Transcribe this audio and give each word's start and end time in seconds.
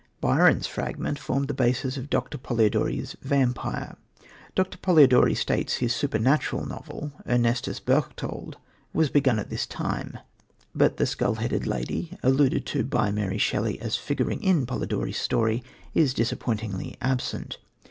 Byron's 0.19 0.65
fragment 0.65 1.19
formed 1.19 1.47
the 1.47 1.53
basis 1.53 1.95
of 1.95 2.09
Dr. 2.09 2.39
Polidori's 2.39 3.15
Vampyre. 3.21 3.97
Dr. 4.55 4.79
Polidori 4.79 5.35
states 5.35 5.75
that 5.75 5.79
his 5.81 5.95
supernatural 5.95 6.65
novel, 6.65 7.11
Ernestus 7.27 7.79
Berchtold, 7.79 8.57
was 8.93 9.11
begun 9.11 9.37
at 9.37 9.51
this 9.51 9.67
time; 9.67 10.17
but 10.73 10.97
the 10.97 11.05
skull 11.05 11.35
headed 11.35 11.67
lady, 11.67 12.17
alluded 12.23 12.65
to 12.65 12.83
by 12.83 13.11
Mary 13.11 13.37
Shelley 13.37 13.79
as 13.79 13.95
figuring 13.95 14.41
in 14.41 14.65
Polidori's 14.65 15.19
story, 15.21 15.63
is 15.93 16.15
disappointingly 16.15 16.95
absent. 16.99 17.59